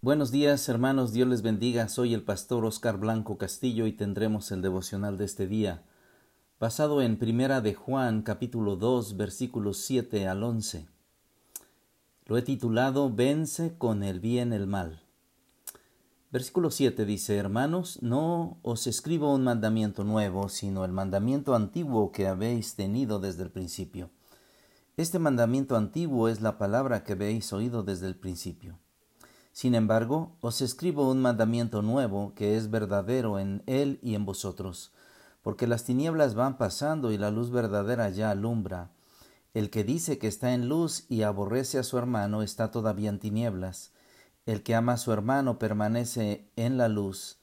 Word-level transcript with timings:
Buenos 0.00 0.30
días, 0.30 0.68
hermanos, 0.68 1.12
Dios 1.12 1.26
les 1.26 1.42
bendiga. 1.42 1.88
Soy 1.88 2.14
el 2.14 2.22
pastor 2.22 2.64
Oscar 2.64 2.98
Blanco 2.98 3.36
Castillo 3.36 3.84
y 3.88 3.92
tendremos 3.92 4.52
el 4.52 4.62
devocional 4.62 5.18
de 5.18 5.24
este 5.24 5.48
día, 5.48 5.82
basado 6.60 7.02
en 7.02 7.18
Primera 7.18 7.60
de 7.60 7.74
Juan, 7.74 8.22
capítulo 8.22 8.76
2, 8.76 9.16
versículos 9.16 9.78
7 9.78 10.28
al 10.28 10.44
11. 10.44 10.86
Lo 12.26 12.38
he 12.38 12.42
titulado 12.42 13.12
Vence 13.12 13.76
con 13.76 14.04
el 14.04 14.20
bien 14.20 14.52
el 14.52 14.68
mal. 14.68 15.02
Versículo 16.30 16.70
7 16.70 17.04
dice, 17.04 17.34
Hermanos, 17.34 17.98
no 18.00 18.60
os 18.62 18.86
escribo 18.86 19.34
un 19.34 19.42
mandamiento 19.42 20.04
nuevo, 20.04 20.48
sino 20.48 20.84
el 20.84 20.92
mandamiento 20.92 21.56
antiguo 21.56 22.12
que 22.12 22.28
habéis 22.28 22.76
tenido 22.76 23.18
desde 23.18 23.42
el 23.42 23.50
principio. 23.50 24.10
Este 24.96 25.18
mandamiento 25.18 25.76
antiguo 25.76 26.28
es 26.28 26.40
la 26.40 26.56
palabra 26.56 27.02
que 27.02 27.14
habéis 27.14 27.52
oído 27.52 27.82
desde 27.82 28.06
el 28.06 28.14
principio. 28.14 28.78
Sin 29.58 29.74
embargo, 29.74 30.36
os 30.40 30.60
escribo 30.60 31.10
un 31.10 31.20
mandamiento 31.20 31.82
nuevo 31.82 32.32
que 32.36 32.56
es 32.56 32.70
verdadero 32.70 33.40
en 33.40 33.64
él 33.66 33.98
y 34.02 34.14
en 34.14 34.24
vosotros, 34.24 34.92
porque 35.42 35.66
las 35.66 35.82
tinieblas 35.82 36.36
van 36.36 36.58
pasando 36.58 37.10
y 37.10 37.18
la 37.18 37.32
luz 37.32 37.50
verdadera 37.50 38.08
ya 38.08 38.30
alumbra. 38.30 38.92
El 39.54 39.68
que 39.70 39.82
dice 39.82 40.16
que 40.16 40.28
está 40.28 40.54
en 40.54 40.68
luz 40.68 41.06
y 41.08 41.22
aborrece 41.22 41.76
a 41.80 41.82
su 41.82 41.98
hermano 41.98 42.42
está 42.42 42.70
todavía 42.70 43.10
en 43.10 43.18
tinieblas. 43.18 43.90
El 44.46 44.62
que 44.62 44.76
ama 44.76 44.92
a 44.92 44.96
su 44.96 45.10
hermano 45.10 45.58
permanece 45.58 46.52
en 46.54 46.76
la 46.76 46.86
luz, 46.86 47.40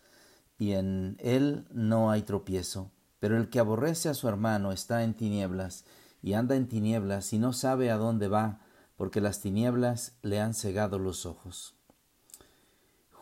y 0.58 0.72
en 0.72 1.18
él 1.20 1.68
no 1.70 2.12
hay 2.12 2.22
tropiezo. 2.22 2.92
Pero 3.20 3.36
el 3.36 3.50
que 3.50 3.60
aborrece 3.60 4.08
a 4.08 4.14
su 4.14 4.30
hermano 4.30 4.72
está 4.72 5.04
en 5.04 5.16
tinieblas, 5.16 5.84
y 6.22 6.32
anda 6.32 6.56
en 6.56 6.70
tinieblas 6.70 7.34
y 7.34 7.40
no 7.40 7.52
sabe 7.52 7.92
a 7.92 7.98
dónde 7.98 8.30
va, 8.30 8.62
porque 8.96 9.20
las 9.20 9.42
tinieblas 9.42 10.14
le 10.22 10.40
han 10.40 10.54
cegado 10.54 10.98
los 10.98 11.26
ojos. 11.26 11.75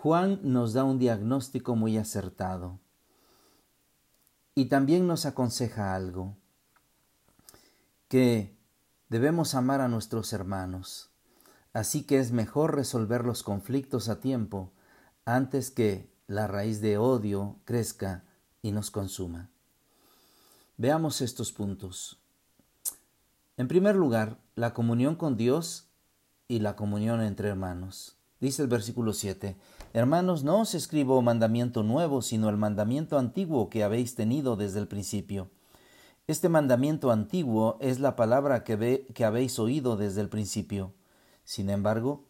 Juan 0.03 0.41
nos 0.43 0.73
da 0.73 0.83
un 0.83 0.99
diagnóstico 0.99 1.77
muy 1.77 1.97
acertado 1.97 2.77
y 4.53 4.65
también 4.65 5.07
nos 5.07 5.25
aconseja 5.25 5.95
algo, 5.95 6.35
que 8.09 8.53
debemos 9.07 9.55
amar 9.55 9.79
a 9.79 9.87
nuestros 9.87 10.33
hermanos, 10.33 11.09
así 11.71 12.03
que 12.03 12.19
es 12.19 12.33
mejor 12.33 12.75
resolver 12.75 13.23
los 13.23 13.43
conflictos 13.43 14.09
a 14.09 14.19
tiempo 14.19 14.73
antes 15.23 15.71
que 15.71 16.11
la 16.27 16.47
raíz 16.47 16.81
de 16.81 16.97
odio 16.97 17.61
crezca 17.63 18.25
y 18.61 18.73
nos 18.73 18.91
consuma. 18.91 19.51
Veamos 20.75 21.21
estos 21.21 21.53
puntos. 21.53 22.19
En 23.55 23.69
primer 23.69 23.95
lugar, 23.95 24.37
la 24.55 24.73
comunión 24.73 25.15
con 25.15 25.37
Dios 25.37 25.87
y 26.49 26.59
la 26.59 26.75
comunión 26.75 27.21
entre 27.21 27.47
hermanos. 27.47 28.17
Dice 28.43 28.61
el 28.61 28.67
versículo 28.67 29.13
7, 29.13 29.55
Hermanos, 29.93 30.43
no 30.43 30.59
os 30.59 30.75
escribo 30.75 31.21
mandamiento 31.21 31.81
nuevo, 31.81 32.21
sino 32.21 32.49
el 32.49 32.57
mandamiento 32.57 33.17
antiguo 33.17 33.69
que 33.69 33.85
habéis 33.85 34.15
tenido 34.15 34.57
desde 34.57 34.79
el 34.79 34.89
principio. 34.89 35.49
Este 36.27 36.49
mandamiento 36.49 37.09
antiguo 37.09 37.77
es 37.79 38.01
la 38.01 38.17
palabra 38.17 38.65
que, 38.65 38.75
ve, 38.75 39.07
que 39.13 39.23
habéis 39.23 39.59
oído 39.59 39.95
desde 39.95 40.19
el 40.19 40.27
principio. 40.27 40.93
Sin 41.45 41.69
embargo, 41.69 42.27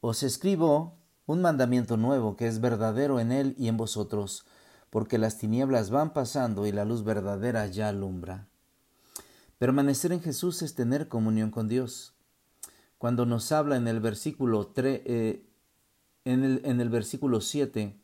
os 0.00 0.24
escribo 0.24 0.98
un 1.24 1.40
mandamiento 1.40 1.96
nuevo 1.96 2.34
que 2.34 2.48
es 2.48 2.60
verdadero 2.60 3.20
en 3.20 3.30
él 3.30 3.54
y 3.56 3.68
en 3.68 3.76
vosotros, 3.76 4.46
porque 4.90 5.18
las 5.18 5.38
tinieblas 5.38 5.88
van 5.88 6.12
pasando 6.14 6.66
y 6.66 6.72
la 6.72 6.84
luz 6.84 7.04
verdadera 7.04 7.64
ya 7.68 7.90
alumbra. 7.90 8.48
Permanecer 9.58 10.10
en 10.10 10.20
Jesús 10.20 10.62
es 10.62 10.74
tener 10.74 11.06
comunión 11.06 11.52
con 11.52 11.68
Dios 11.68 12.14
cuando 13.04 13.26
nos 13.26 13.52
habla 13.52 13.76
en 13.76 13.86
el 13.86 14.00
versículo 14.00 14.68
3, 14.68 15.02
eh, 15.04 15.43
en, 16.24 16.80
el, 16.80 16.88
versículo 16.88 17.40
7, 17.40 17.94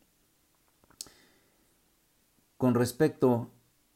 con 2.57 2.75
respecto 2.75 3.49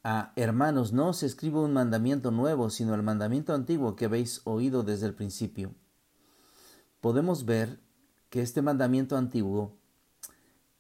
a 0.03 0.33
hermanos, 0.35 0.93
no 0.93 1.09
os 1.09 1.23
escribo 1.23 1.63
un 1.63 1.73
mandamiento 1.73 2.31
nuevo, 2.31 2.69
sino 2.69 2.95
el 2.95 3.03
mandamiento 3.03 3.53
antiguo 3.53 3.95
que 3.95 4.05
habéis 4.05 4.41
oído 4.45 4.83
desde 4.83 5.05
el 5.05 5.13
principio. 5.13 5.73
Podemos 7.01 7.45
ver 7.45 7.79
que 8.29 8.41
este 8.41 8.61
mandamiento 8.61 9.15
antiguo, 9.15 9.77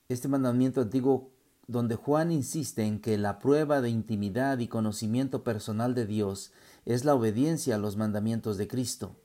este 0.09 0.27
mandamiento 0.27 0.81
antiguo 0.81 1.29
donde 1.67 1.95
Juan 1.95 2.31
insiste 2.31 2.83
en 2.83 2.99
que 2.99 3.17
la 3.17 3.39
prueba 3.39 3.81
de 3.81 3.89
intimidad 3.89 4.59
y 4.59 4.67
conocimiento 4.67 5.43
personal 5.43 5.95
de 5.95 6.05
Dios 6.05 6.51
es 6.85 7.05
la 7.05 7.15
obediencia 7.15 7.75
a 7.75 7.79
los 7.79 7.97
mandamientos 7.97 8.57
de 8.57 8.67
Cristo. 8.67 9.15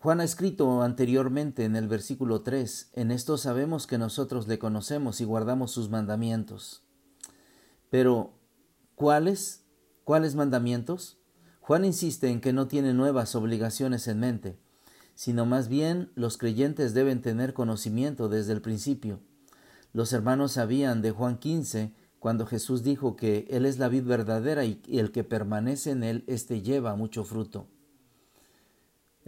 Juan 0.00 0.20
ha 0.20 0.24
escrito 0.24 0.82
anteriormente 0.82 1.64
en 1.64 1.74
el 1.74 1.88
versículo 1.88 2.42
3, 2.42 2.90
en 2.92 3.10
esto 3.10 3.36
sabemos 3.36 3.88
que 3.88 3.98
nosotros 3.98 4.46
le 4.46 4.60
conocemos 4.60 5.20
y 5.20 5.24
guardamos 5.24 5.72
sus 5.72 5.90
mandamientos. 5.90 6.84
Pero, 7.90 8.32
¿cuáles? 8.94 9.64
¿Cuáles 10.04 10.36
mandamientos? 10.36 11.18
Juan 11.60 11.84
insiste 11.84 12.30
en 12.30 12.40
que 12.40 12.52
no 12.52 12.68
tiene 12.68 12.94
nuevas 12.94 13.34
obligaciones 13.34 14.06
en 14.06 14.20
mente, 14.20 14.56
sino 15.16 15.46
más 15.46 15.66
bien 15.66 16.12
los 16.14 16.38
creyentes 16.38 16.94
deben 16.94 17.20
tener 17.20 17.52
conocimiento 17.52 18.28
desde 18.28 18.52
el 18.52 18.60
principio. 18.60 19.18
Los 19.92 20.12
hermanos 20.12 20.52
sabían 20.52 21.02
de 21.02 21.10
Juan 21.10 21.38
15, 21.38 21.92
cuando 22.20 22.46
Jesús 22.46 22.84
dijo 22.84 23.16
que 23.16 23.48
Él 23.50 23.66
es 23.66 23.80
la 23.80 23.88
vid 23.88 24.04
verdadera 24.04 24.64
y 24.64 24.80
el 24.86 25.10
que 25.10 25.24
permanece 25.24 25.90
en 25.90 26.04
Él, 26.04 26.22
éste 26.28 26.62
lleva 26.62 26.94
mucho 26.94 27.24
fruto. 27.24 27.66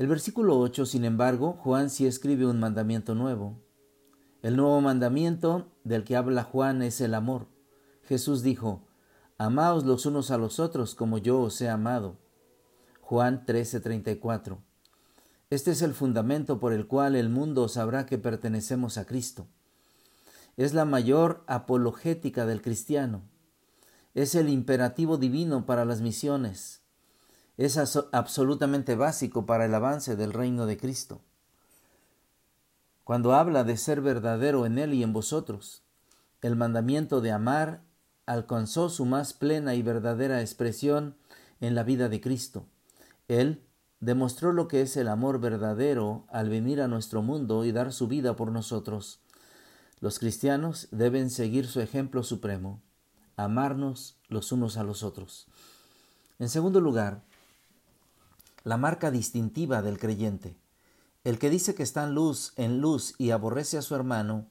El 0.01 0.07
versículo 0.07 0.59
8, 0.59 0.87
sin 0.87 1.05
embargo, 1.05 1.59
Juan 1.63 1.91
sí 1.91 2.07
escribe 2.07 2.47
un 2.47 2.59
mandamiento 2.59 3.15
nuevo. 3.15 3.61
El 4.41 4.57
nuevo 4.57 4.81
mandamiento 4.81 5.67
del 5.85 6.05
que 6.05 6.17
habla 6.17 6.43
Juan 6.43 6.81
es 6.81 7.03
el 7.03 7.13
amor. 7.13 7.49
Jesús 8.05 8.43
dijo, 8.43 8.89
Amaos 9.37 9.85
los 9.85 10.07
unos 10.07 10.31
a 10.31 10.39
los 10.39 10.59
otros 10.59 10.95
como 10.95 11.19
yo 11.19 11.39
os 11.43 11.61
he 11.61 11.69
amado. 11.69 12.17
Juan 13.03 13.45
13:34. 13.45 14.57
Este 15.51 15.71
es 15.73 15.83
el 15.83 15.93
fundamento 15.93 16.61
por 16.61 16.73
el 16.73 16.87
cual 16.87 17.15
el 17.15 17.29
mundo 17.29 17.69
sabrá 17.69 18.07
que 18.07 18.17
pertenecemos 18.17 18.97
a 18.97 19.05
Cristo. 19.05 19.49
Es 20.57 20.73
la 20.73 20.87
mayor 20.87 21.45
apologética 21.47 22.47
del 22.47 22.63
cristiano. 22.63 23.21
Es 24.15 24.35
el 24.35 24.49
imperativo 24.49 25.19
divino 25.19 25.67
para 25.67 25.85
las 25.85 26.01
misiones 26.01 26.81
es 27.61 27.77
absolutamente 27.77 28.95
básico 28.95 29.45
para 29.45 29.67
el 29.67 29.75
avance 29.75 30.17
del 30.17 30.33
reino 30.33 30.65
de 30.65 30.79
Cristo. 30.79 31.21
Cuando 33.05 33.35
habla 33.35 33.65
de 33.65 33.77
ser 33.77 34.01
verdadero 34.01 34.65
en 34.65 34.79
Él 34.79 34.95
y 34.95 35.03
en 35.03 35.13
vosotros, 35.13 35.83
el 36.41 36.57
mandamiento 36.57 37.21
de 37.21 37.33
amar 37.33 37.83
alcanzó 38.25 38.89
su 38.89 39.05
más 39.05 39.35
plena 39.35 39.75
y 39.75 39.83
verdadera 39.83 40.41
expresión 40.41 41.19
en 41.61 41.75
la 41.75 41.83
vida 41.83 42.09
de 42.09 42.23
Cristo. 42.23 42.65
Él 43.29 43.63
demostró 44.01 44.55
lo 44.55 44.67
que 44.67 44.81
es 44.81 44.97
el 44.97 45.09
amor 45.09 45.39
verdadero 45.39 46.25
al 46.31 46.49
venir 46.49 46.81
a 46.81 46.89
nuestro 46.89 47.21
mundo 47.21 47.67
y 47.67 47.73
dar 47.73 47.93
su 47.93 48.09
vida 48.09 48.37
por 48.37 48.51
nosotros. 48.53 49.21
Los 50.01 50.19
cristianos 50.19 50.89
deben 50.93 51.29
seguir 51.29 51.67
su 51.67 51.83
ejemplo 51.83 52.23
supremo, 52.23 52.81
amarnos 53.37 54.17
los 54.29 54.51
unos 54.51 54.79
a 54.79 54.83
los 54.83 55.03
otros. 55.03 55.47
En 56.39 56.49
segundo 56.49 56.81
lugar, 56.81 57.23
la 58.63 58.77
marca 58.77 59.11
distintiva 59.11 59.81
del 59.83 59.99
creyente. 59.99 60.57
El 61.25 61.39
que 61.39 61.51
dice 61.51 61.75
que 61.75 61.83
está 61.83 62.05
en 62.05 62.15
luz, 62.15 62.53
en 62.57 62.81
luz 62.81 63.15
y 63.19 63.31
aborrece 63.31 63.79
a 63.79 63.83
su 63.83 63.95
hermano, 63.95 64.47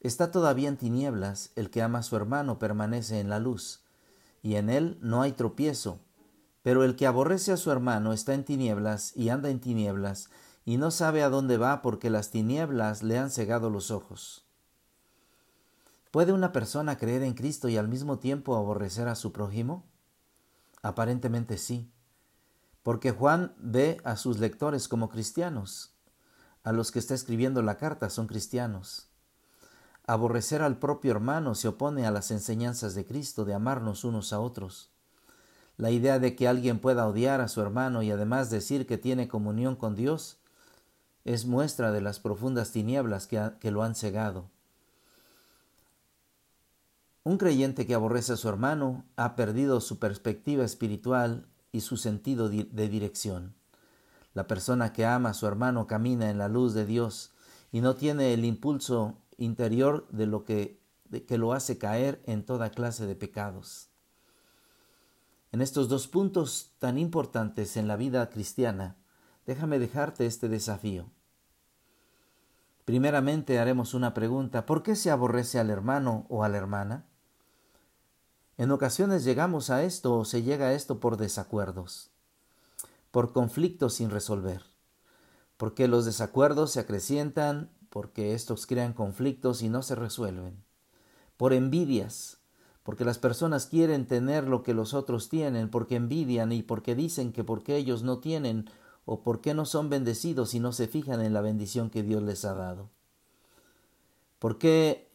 está 0.00 0.30
todavía 0.30 0.68
en 0.68 0.76
tinieblas, 0.76 1.50
el 1.56 1.70
que 1.70 1.82
ama 1.82 2.00
a 2.00 2.02
su 2.02 2.16
hermano 2.16 2.58
permanece 2.58 3.20
en 3.20 3.28
la 3.28 3.40
luz, 3.40 3.84
y 4.42 4.54
en 4.54 4.70
él 4.70 4.98
no 5.00 5.22
hay 5.22 5.32
tropiezo. 5.32 6.00
Pero 6.62 6.84
el 6.84 6.96
que 6.96 7.06
aborrece 7.06 7.52
a 7.52 7.56
su 7.56 7.70
hermano 7.70 8.12
está 8.12 8.34
en 8.34 8.44
tinieblas 8.44 9.16
y 9.16 9.28
anda 9.28 9.50
en 9.50 9.60
tinieblas, 9.60 10.30
y 10.64 10.76
no 10.76 10.90
sabe 10.90 11.22
a 11.22 11.30
dónde 11.30 11.56
va 11.56 11.82
porque 11.82 12.10
las 12.10 12.30
tinieblas 12.30 13.02
le 13.02 13.18
han 13.18 13.30
cegado 13.30 13.70
los 13.70 13.90
ojos. 13.90 14.44
¿Puede 16.10 16.32
una 16.32 16.52
persona 16.52 16.96
creer 16.96 17.22
en 17.22 17.34
Cristo 17.34 17.68
y 17.68 17.76
al 17.76 17.88
mismo 17.88 18.18
tiempo 18.18 18.56
aborrecer 18.56 19.08
a 19.08 19.14
su 19.14 19.32
prójimo? 19.32 19.84
Aparentemente 20.82 21.58
sí 21.58 21.90
porque 22.88 23.10
Juan 23.10 23.52
ve 23.58 24.00
a 24.02 24.16
sus 24.16 24.38
lectores 24.38 24.88
como 24.88 25.10
cristianos. 25.10 25.92
A 26.62 26.72
los 26.72 26.90
que 26.90 26.98
está 26.98 27.12
escribiendo 27.12 27.60
la 27.60 27.76
carta 27.76 28.08
son 28.08 28.26
cristianos. 28.26 29.10
Aborrecer 30.06 30.62
al 30.62 30.78
propio 30.78 31.10
hermano 31.10 31.54
se 31.54 31.68
opone 31.68 32.06
a 32.06 32.10
las 32.10 32.30
enseñanzas 32.30 32.94
de 32.94 33.04
Cristo 33.04 33.44
de 33.44 33.52
amarnos 33.52 34.04
unos 34.04 34.32
a 34.32 34.40
otros. 34.40 34.88
La 35.76 35.90
idea 35.90 36.18
de 36.18 36.34
que 36.34 36.48
alguien 36.48 36.78
pueda 36.78 37.06
odiar 37.06 37.42
a 37.42 37.48
su 37.48 37.60
hermano 37.60 38.02
y 38.02 38.10
además 38.10 38.48
decir 38.48 38.86
que 38.86 38.96
tiene 38.96 39.28
comunión 39.28 39.76
con 39.76 39.94
Dios 39.94 40.38
es 41.26 41.44
muestra 41.44 41.92
de 41.92 42.00
las 42.00 42.20
profundas 42.20 42.70
tinieblas 42.70 43.26
que, 43.26 43.52
que 43.60 43.70
lo 43.70 43.82
han 43.82 43.96
cegado. 43.96 44.48
Un 47.22 47.36
creyente 47.36 47.86
que 47.86 47.92
aborrece 47.92 48.32
a 48.32 48.38
su 48.38 48.48
hermano 48.48 49.04
ha 49.16 49.36
perdido 49.36 49.82
su 49.82 49.98
perspectiva 49.98 50.64
espiritual 50.64 51.48
y 51.78 51.80
su 51.80 51.96
sentido 51.96 52.48
de 52.48 52.88
dirección. 52.88 53.54
La 54.34 54.48
persona 54.48 54.92
que 54.92 55.06
ama 55.06 55.30
a 55.30 55.34
su 55.34 55.46
hermano 55.46 55.86
camina 55.86 56.28
en 56.28 56.38
la 56.38 56.48
luz 56.48 56.74
de 56.74 56.84
Dios 56.84 57.32
y 57.70 57.80
no 57.80 57.94
tiene 57.94 58.34
el 58.34 58.44
impulso 58.44 59.16
interior 59.36 60.08
de 60.10 60.26
lo 60.26 60.44
que, 60.44 60.82
que 61.28 61.38
lo 61.38 61.52
hace 61.52 61.78
caer 61.78 62.20
en 62.26 62.44
toda 62.44 62.70
clase 62.70 63.06
de 63.06 63.14
pecados. 63.14 63.90
En 65.52 65.62
estos 65.62 65.88
dos 65.88 66.08
puntos 66.08 66.72
tan 66.80 66.98
importantes 66.98 67.76
en 67.76 67.86
la 67.86 67.94
vida 67.94 68.28
cristiana, 68.28 68.96
déjame 69.46 69.78
dejarte 69.78 70.26
este 70.26 70.48
desafío. 70.48 71.10
Primeramente 72.84 73.60
haremos 73.60 73.94
una 73.94 74.14
pregunta, 74.14 74.66
¿por 74.66 74.82
qué 74.82 74.96
se 74.96 75.12
aborrece 75.12 75.60
al 75.60 75.70
hermano 75.70 76.26
o 76.28 76.42
a 76.42 76.48
la 76.48 76.58
hermana? 76.58 77.06
En 78.58 78.72
ocasiones 78.72 79.22
llegamos 79.22 79.70
a 79.70 79.84
esto 79.84 80.18
o 80.18 80.24
se 80.24 80.42
llega 80.42 80.66
a 80.66 80.72
esto 80.72 80.98
por 80.98 81.16
desacuerdos, 81.16 82.10
por 83.12 83.32
conflictos 83.32 83.94
sin 83.94 84.10
resolver, 84.10 84.64
porque 85.56 85.86
los 85.86 86.04
desacuerdos 86.04 86.72
se 86.72 86.80
acrecientan, 86.80 87.70
porque 87.88 88.34
estos 88.34 88.66
crean 88.66 88.94
conflictos 88.94 89.62
y 89.62 89.68
no 89.68 89.84
se 89.84 89.94
resuelven, 89.94 90.64
por 91.36 91.52
envidias, 91.52 92.38
porque 92.82 93.04
las 93.04 93.18
personas 93.18 93.66
quieren 93.66 94.08
tener 94.08 94.48
lo 94.48 94.64
que 94.64 94.74
los 94.74 94.92
otros 94.92 95.28
tienen, 95.28 95.70
porque 95.70 95.94
envidian 95.94 96.50
y 96.50 96.64
porque 96.64 96.96
dicen 96.96 97.32
que 97.32 97.44
porque 97.44 97.76
ellos 97.76 98.02
no 98.02 98.18
tienen 98.18 98.68
o 99.04 99.22
porque 99.22 99.54
no 99.54 99.66
son 99.66 99.88
bendecidos 99.88 100.52
y 100.54 100.58
no 100.58 100.72
se 100.72 100.88
fijan 100.88 101.20
en 101.20 101.32
la 101.32 101.42
bendición 101.42 101.90
que 101.90 102.02
Dios 102.02 102.24
les 102.24 102.44
ha 102.44 102.54
dado. 102.54 102.90
¿Por 104.40 104.58
qué 104.58 105.12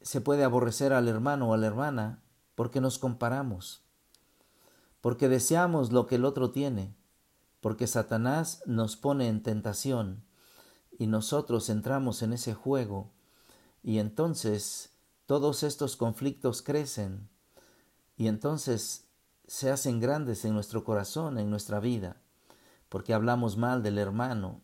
se 0.00 0.22
puede 0.22 0.42
aborrecer 0.42 0.94
al 0.94 1.06
hermano 1.06 1.50
o 1.50 1.54
a 1.54 1.58
la 1.58 1.66
hermana 1.66 2.21
porque 2.62 2.80
nos 2.80 3.00
comparamos, 3.00 3.82
porque 5.00 5.28
deseamos 5.28 5.90
lo 5.90 6.06
que 6.06 6.14
el 6.14 6.24
otro 6.24 6.52
tiene, 6.52 6.94
porque 7.60 7.88
Satanás 7.88 8.62
nos 8.66 8.94
pone 8.94 9.26
en 9.26 9.42
tentación 9.42 10.22
y 10.96 11.08
nosotros 11.08 11.68
entramos 11.70 12.22
en 12.22 12.32
ese 12.32 12.54
juego 12.54 13.10
y 13.82 13.98
entonces 13.98 14.90
todos 15.26 15.64
estos 15.64 15.96
conflictos 15.96 16.62
crecen 16.62 17.28
y 18.16 18.28
entonces 18.28 19.06
se 19.48 19.72
hacen 19.72 19.98
grandes 19.98 20.44
en 20.44 20.54
nuestro 20.54 20.84
corazón, 20.84 21.38
en 21.38 21.50
nuestra 21.50 21.80
vida, 21.80 22.14
porque 22.88 23.12
hablamos 23.12 23.56
mal 23.56 23.82
del 23.82 23.98
hermano, 23.98 24.60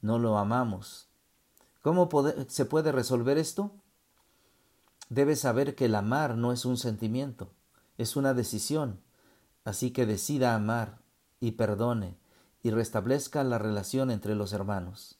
no 0.00 0.20
lo 0.20 0.38
amamos. 0.38 1.08
¿Cómo 1.82 2.08
se 2.46 2.66
puede 2.66 2.92
resolver 2.92 3.36
esto? 3.36 3.72
Debes 5.10 5.40
saber 5.40 5.74
que 5.74 5.86
el 5.86 5.96
amar 5.96 6.36
no 6.36 6.52
es 6.52 6.64
un 6.64 6.76
sentimiento, 6.76 7.50
es 7.98 8.14
una 8.14 8.32
decisión. 8.32 9.00
Así 9.64 9.90
que 9.90 10.06
decida 10.06 10.54
amar 10.54 11.00
y 11.40 11.52
perdone 11.52 12.16
y 12.62 12.70
restablezca 12.70 13.42
la 13.42 13.58
relación 13.58 14.12
entre 14.12 14.36
los 14.36 14.52
hermanos. 14.52 15.18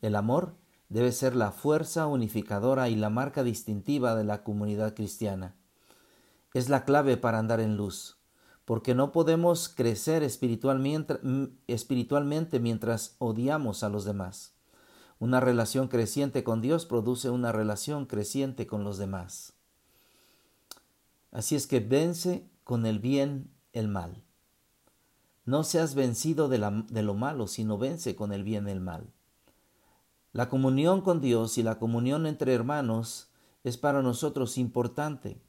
El 0.00 0.14
amor 0.14 0.54
debe 0.88 1.10
ser 1.10 1.34
la 1.34 1.50
fuerza 1.50 2.06
unificadora 2.06 2.88
y 2.88 2.94
la 2.94 3.10
marca 3.10 3.42
distintiva 3.42 4.14
de 4.14 4.22
la 4.22 4.44
comunidad 4.44 4.94
cristiana. 4.94 5.56
Es 6.52 6.68
la 6.68 6.84
clave 6.84 7.16
para 7.16 7.40
andar 7.40 7.58
en 7.58 7.76
luz, 7.76 8.18
porque 8.64 8.94
no 8.94 9.10
podemos 9.10 9.68
crecer 9.68 10.22
espiritualmente, 10.22 11.18
espiritualmente 11.66 12.60
mientras 12.60 13.16
odiamos 13.18 13.82
a 13.82 13.88
los 13.88 14.04
demás. 14.04 14.53
Una 15.18 15.40
relación 15.40 15.88
creciente 15.88 16.44
con 16.44 16.60
Dios 16.60 16.86
produce 16.86 17.30
una 17.30 17.52
relación 17.52 18.06
creciente 18.06 18.66
con 18.66 18.84
los 18.84 18.98
demás. 18.98 19.54
Así 21.30 21.56
es 21.56 21.66
que 21.66 21.80
vence 21.80 22.48
con 22.62 22.86
el 22.86 23.00
bien 23.00 23.50
el 23.72 23.88
mal. 23.88 24.22
No 25.44 25.62
seas 25.62 25.94
vencido 25.94 26.48
de, 26.48 26.58
lo 26.58 27.14
malo, 27.14 27.46
sino 27.48 27.76
vence 27.76 28.16
con 28.16 28.32
el 28.32 28.44
bien 28.44 28.68
el 28.68 28.80
mal. 28.80 29.12
La 30.32 30.48
comunión 30.48 31.02
con 31.02 31.20
Dios 31.20 31.58
y 31.58 31.62
la 31.62 31.78
comunión 31.78 32.26
entre 32.26 32.54
hermanos 32.54 33.28
es 33.62 33.76
para 33.76 34.00
nosotros 34.00 34.56
importante. 34.56 35.42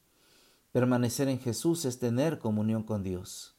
Permanecer 0.72 1.28
en 1.28 1.38
Jesús 1.38 1.86
es 1.86 1.98
tener 1.98 2.38
comunión 2.38 2.82
con 2.82 3.02
Dios. 3.02 3.56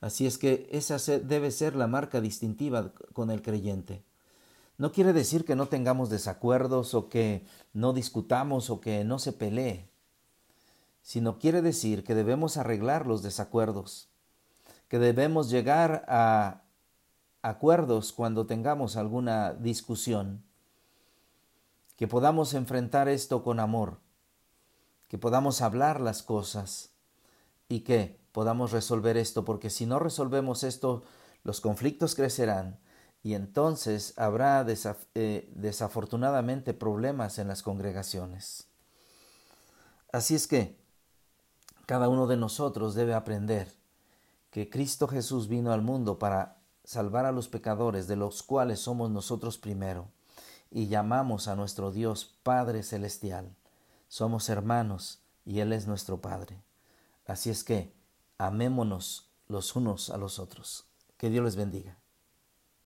Así 0.00 0.26
es 0.26 0.38
que 0.38 0.68
esa 0.72 0.96
debe 1.18 1.50
ser 1.50 1.76
la 1.76 1.86
marca 1.86 2.20
distintiva 2.20 2.92
con 3.12 3.30
el 3.30 3.42
creyente. 3.42 4.05
No 4.78 4.92
quiere 4.92 5.12
decir 5.12 5.44
que 5.44 5.56
no 5.56 5.68
tengamos 5.68 6.10
desacuerdos 6.10 6.94
o 6.94 7.08
que 7.08 7.46
no 7.72 7.92
discutamos 7.92 8.68
o 8.68 8.80
que 8.80 9.04
no 9.04 9.18
se 9.18 9.32
pelee, 9.32 9.88
sino 11.02 11.38
quiere 11.38 11.62
decir 11.62 12.04
que 12.04 12.14
debemos 12.14 12.56
arreglar 12.56 13.06
los 13.06 13.22
desacuerdos, 13.22 14.08
que 14.88 14.98
debemos 14.98 15.48
llegar 15.48 16.04
a 16.08 16.62
acuerdos 17.40 18.12
cuando 18.12 18.44
tengamos 18.46 18.96
alguna 18.96 19.54
discusión, 19.54 20.44
que 21.96 22.06
podamos 22.06 22.52
enfrentar 22.52 23.08
esto 23.08 23.42
con 23.42 23.60
amor, 23.60 24.00
que 25.08 25.16
podamos 25.16 25.62
hablar 25.62 26.00
las 26.00 26.22
cosas 26.22 26.90
y 27.68 27.80
que 27.80 28.20
podamos 28.32 28.72
resolver 28.72 29.16
esto, 29.16 29.46
porque 29.46 29.70
si 29.70 29.86
no 29.86 29.98
resolvemos 29.98 30.64
esto, 30.64 31.02
los 31.44 31.62
conflictos 31.62 32.14
crecerán 32.14 32.78
y 33.26 33.34
entonces 33.34 34.14
habrá 34.18 34.64
eh, 35.16 35.52
desafortunadamente 35.52 36.74
problemas 36.74 37.40
en 37.40 37.48
las 37.48 37.64
congregaciones. 37.64 38.68
Así 40.12 40.36
es 40.36 40.46
que 40.46 40.78
cada 41.86 42.08
uno 42.08 42.28
de 42.28 42.36
nosotros 42.36 42.94
debe 42.94 43.14
aprender 43.14 43.74
que 44.52 44.70
Cristo 44.70 45.08
Jesús 45.08 45.48
vino 45.48 45.72
al 45.72 45.82
mundo 45.82 46.20
para 46.20 46.58
salvar 46.84 47.26
a 47.26 47.32
los 47.32 47.48
pecadores, 47.48 48.06
de 48.06 48.14
los 48.14 48.44
cuales 48.44 48.78
somos 48.78 49.10
nosotros 49.10 49.58
primero, 49.58 50.06
y 50.70 50.86
llamamos 50.86 51.48
a 51.48 51.56
nuestro 51.56 51.90
Dios 51.90 52.38
Padre 52.44 52.84
Celestial. 52.84 53.56
Somos 54.06 54.48
hermanos 54.48 55.18
y 55.44 55.58
Él 55.58 55.72
es 55.72 55.88
nuestro 55.88 56.20
Padre. 56.20 56.62
Así 57.26 57.50
es 57.50 57.64
que 57.64 57.92
amémonos 58.38 59.32
los 59.48 59.74
unos 59.74 60.10
a 60.10 60.16
los 60.16 60.38
otros. 60.38 60.84
Que 61.16 61.28
Dios 61.28 61.44
les 61.44 61.56
bendiga. 61.56 61.98